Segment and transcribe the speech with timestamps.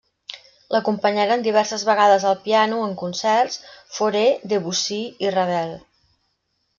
[0.75, 3.59] L'acompanyaren diverses vegades al piano, en concerts,
[3.99, 4.23] Fauré,
[4.55, 5.75] Debussy i Ravel.